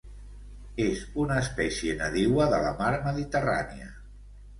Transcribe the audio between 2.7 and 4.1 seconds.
mar Mediterrània.